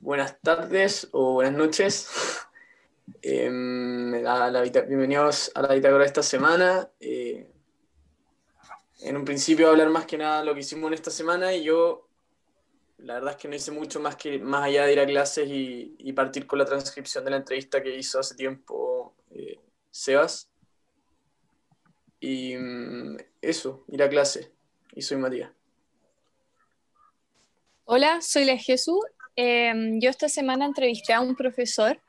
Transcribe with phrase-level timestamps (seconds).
[0.00, 2.08] buenas tardes o buenas noches.
[3.22, 6.90] Em, bienvenidos a la bitácora de esta semana.
[7.00, 7.48] Eh,
[9.00, 12.08] en un principio hablar más que nada lo que hicimos en esta semana y yo
[12.98, 15.48] la verdad es que no hice mucho más que más allá de ir a clases
[15.48, 19.60] y, partir con la transcripción de la entrevista que hizo hace tiempo eh,
[19.90, 20.48] Sebas.
[22.20, 24.52] Y mm, eso, ir a clase.
[24.94, 25.52] Y soy Matías.
[27.84, 28.98] Hola, soy la Jesús.
[29.36, 32.00] Em, yo esta semana entrevisté a un profesor,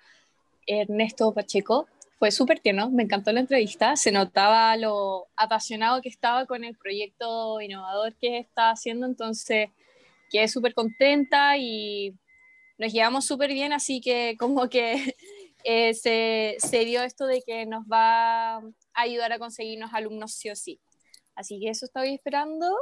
[0.66, 1.88] Ernesto Pacheco.
[2.20, 3.96] Fue súper tierno, me encantó la entrevista.
[3.98, 9.70] Se notaba lo apasionado que estaba con el proyecto innovador que está haciendo, entonces
[10.32, 12.16] quedé súper contenta y
[12.78, 15.14] nos llevamos súper bien, así que como que
[15.64, 18.62] eh, se, se dio esto de que nos va a
[18.94, 20.80] ayudar a conseguirnos alumnos sí o sí.
[21.36, 22.74] Así que eso estoy esperando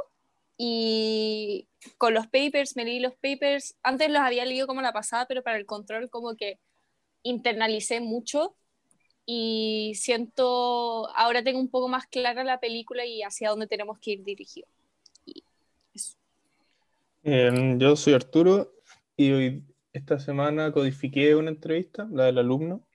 [0.58, 5.26] y con los papers, me leí los papers, antes los había leído como la pasada,
[5.26, 6.58] pero para el control como que
[7.22, 8.56] internalicé mucho
[9.26, 14.12] y siento, ahora tengo un poco más clara la película y hacia dónde tenemos que
[14.12, 14.70] ir dirigidos.
[17.22, 18.72] yo soy Arturo
[19.16, 22.86] y hoy, esta semana codifiqué una entrevista, la del alumno,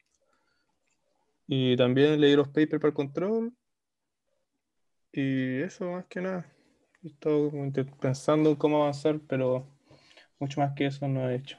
[1.48, 3.54] y también leí los papers para el control,
[5.12, 6.50] y eso más que nada.
[7.04, 7.50] Estoy
[8.00, 9.66] pensando en cómo avanzar, pero
[10.40, 11.58] mucho más que eso no he hecho.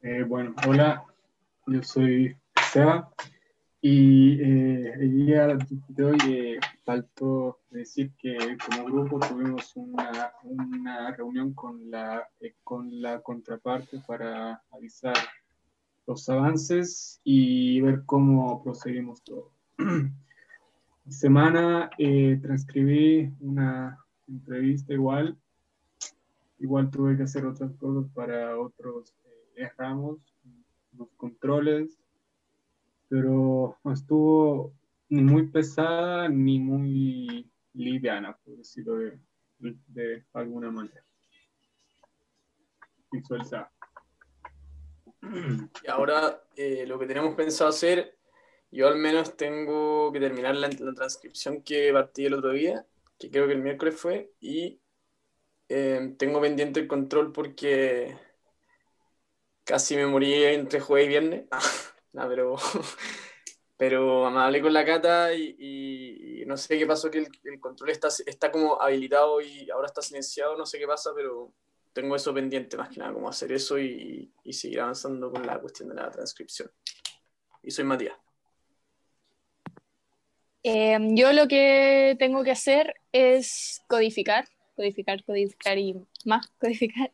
[0.00, 1.04] Eh, bueno, hola,
[1.66, 2.34] yo soy
[2.72, 3.10] Seba
[3.82, 5.48] y eh, el día
[5.88, 12.26] de hoy eh, faltó decir que como grupo tuvimos una, una reunión con la,
[12.62, 15.16] con la contraparte para avisar
[16.06, 19.52] los avances y ver cómo proseguimos todo.
[21.08, 25.36] semana eh, transcribí una entrevista igual.
[26.58, 29.14] Igual tuve que hacer otras cosas para otros
[29.56, 30.18] eh, ramos,
[30.96, 31.98] los controles,
[33.08, 34.72] pero no estuvo
[35.08, 39.18] ni muy pesada ni muy liviana, por decirlo de,
[39.58, 41.04] de alguna manera.
[43.12, 43.70] Visualizar.
[45.82, 48.13] Y ahora eh, lo que tenemos pensado hacer
[48.74, 52.84] yo al menos tengo que terminar la, transcripción que partí el otro día,
[53.18, 54.80] que creo que el miércoles fue, y
[55.68, 58.16] eh, tengo pendiente el control porque
[59.62, 61.44] casi me morí entre jueves y viernes.
[62.12, 62.56] no, pero,
[63.76, 68.08] pero me hablé con la cata y, no sé qué pasó, que el, control está,
[68.26, 71.54] está como habilitado y ahora está silenciado, no sé qué pasa, pero
[71.92, 75.60] tengo eso pendiente más que nada, como hacer eso y, y seguir avanzando con la
[75.60, 76.72] cuestión de la transcripción.
[77.62, 78.23] Y soy Matías.
[80.66, 85.94] Em, yo lo que tengo que hacer es codificar, codificar, codificar y
[86.24, 87.12] más codificar,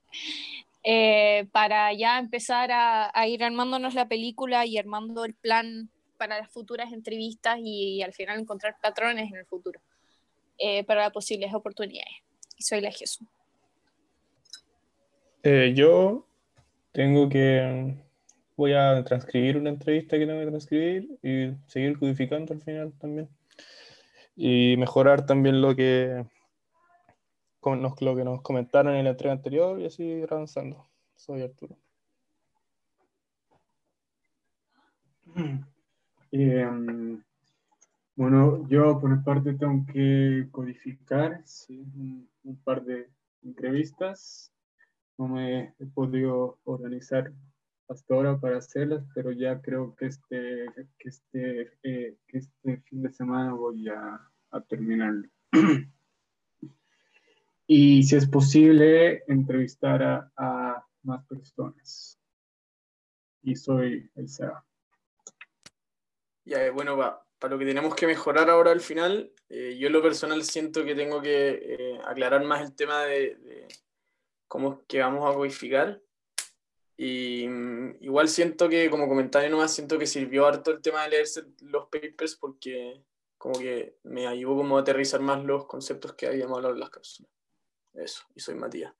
[0.85, 6.49] eh, para ya empezar a, ir armándonos la película y armando el plan para las
[6.49, 9.81] futuras entrevistas y, al final encontrar patrones en el futuro
[10.59, 12.23] eh, para posibles oportunidades.
[12.57, 13.27] Y soy la Jesús.
[15.43, 16.25] Eh, yo
[16.93, 17.97] tengo que
[18.57, 23.29] voy a transcribir una entrevista que tengo que transcribir y seguir codificando al final también
[24.37, 26.25] y mejorar también lo que,
[27.63, 30.89] lo que nos comentaron en la entrega anterior y así avanzando.
[31.15, 31.77] Soy Arturo.
[36.33, 37.23] Em,
[38.17, 43.09] bueno, yo por mi parte tengo que codificar un, par de
[43.43, 44.53] entrevistas.
[45.19, 47.33] No me he podido organizar
[47.91, 50.67] hasta ahora para hacerlas, pero ya creo que este,
[50.99, 54.21] que este, eh, que este fin de semana voy a,
[54.51, 55.29] a terminarlo.
[57.67, 62.19] y si es posible, entrevistar a, más personas.
[63.43, 64.65] Y soy el SEA.
[66.45, 66.97] Ya, eh, bueno,
[67.39, 70.85] para lo que tenemos que mejorar ahora al final, eh, yo en lo personal siento
[70.85, 73.67] que tengo que eh, aclarar más el tema de,
[74.47, 76.01] cómo es que vamos a codificar.
[77.03, 81.09] Y mm, igual siento que, como comentario nomás, siento que sirvió harto el tema de
[81.09, 83.03] leerse los papers porque
[83.39, 86.91] como que me ayudó como a aterrizar más los conceptos que habíamos hablado en las
[86.91, 87.33] cápsulas.
[87.95, 88.93] Eso, y soy Matías.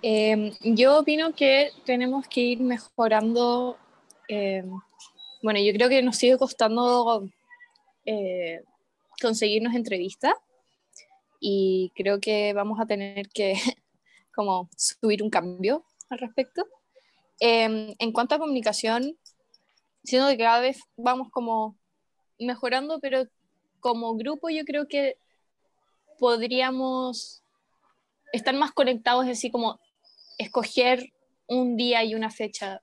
[0.00, 3.76] Em, yo opino que tenemos que ir mejorando.
[4.28, 4.70] Em,
[5.42, 7.28] bueno, yo creo que nos sigue costando
[8.06, 8.62] eh,
[9.20, 10.32] conseguirnos entrevistas
[11.40, 13.52] y creo que vamos a tener que
[14.36, 16.66] como subir un cambio al respecto.
[17.40, 19.18] Em, en cuanto a comunicación,
[20.04, 21.76] siendo que cada vez vamos como
[22.38, 23.24] mejorando, pero
[23.80, 25.16] como grupo yo creo que
[26.18, 27.42] podríamos
[28.32, 29.80] estar más conectados, es así como
[30.38, 31.12] escoger
[31.46, 32.82] un día y una fecha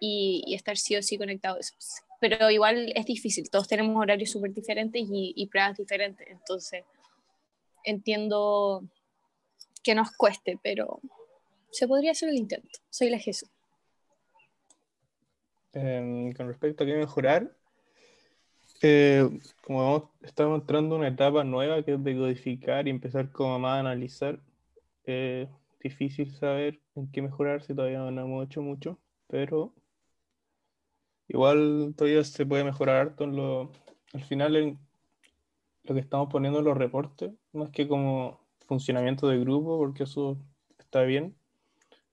[0.00, 1.72] y, estar sí o sí conectados.
[2.20, 6.84] Pero igual es difícil, todos tenemos horarios súper diferentes y, y pruebas diferentes, entonces
[7.84, 8.82] entiendo
[9.86, 11.00] que nos cueste, pero
[11.70, 12.80] se podría hacer el intento.
[12.90, 13.48] Soy la Jesús.
[15.72, 17.56] Em, con respecto a qué mejorar,
[18.82, 19.28] eh,
[19.62, 23.60] como vamos, estamos entrando en una etapa nueva que es de codificar y empezar como
[23.60, 24.40] más a analizar,
[25.04, 25.48] es
[25.80, 28.98] difícil saber en qué mejorar si todavía no hemos hecho mucho,
[29.28, 29.72] pero
[31.28, 34.78] igual todavía se puede mejorar al final
[35.84, 40.38] lo que estamos poniendo en los reportes, más que como funcionamiento de grupo, porque eso
[40.78, 41.36] está bien.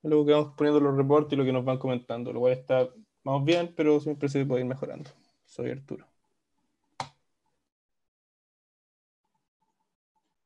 [0.03, 2.89] Luego que vamos poniendo los reportes y lo que nos van comentando, lo cual está
[3.25, 5.09] Vamos bien, pero siempre se puede ir mejorando.
[5.45, 6.05] Soy Arturo.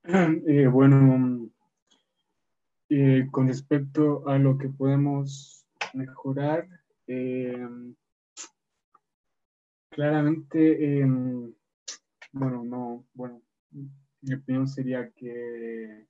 [0.48, 1.50] Eh, bueno,
[2.88, 6.65] eh, con respecto a lo que podemos mejorar,
[7.07, 7.68] eh,
[9.89, 11.06] claramente,
[12.31, 13.42] bueno, no, bueno,
[14.22, 16.06] mi opinión sería que,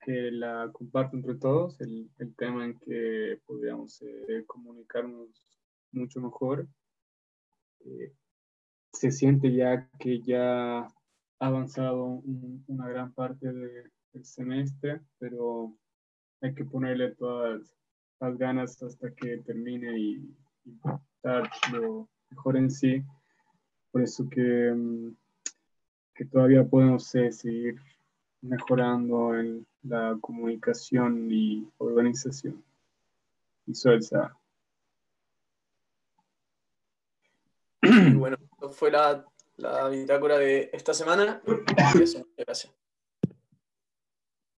[0.00, 4.02] que la comparto entre todos, el, tema en que podríamos
[4.46, 5.46] comunicarnos
[5.92, 6.68] mucho mejor.
[7.80, 8.12] Eh,
[8.92, 10.88] se siente ya que ya ha
[11.38, 12.22] avanzado
[12.66, 15.76] una gran parte del semestre, pero
[16.40, 17.76] hay que ponerle todas
[18.20, 20.36] las ganas hasta que termine y,
[21.16, 23.02] estar lo mejor en sí.
[23.92, 25.16] Por eso que, mm,
[26.16, 27.76] que todavía podemos seguir
[28.40, 32.64] mejorando en la comunicación y organización.
[33.66, 34.10] Y es
[38.14, 39.24] bueno, esto fue la,
[39.56, 41.40] la bitácora de esta semana.
[42.36, 42.85] Gracias.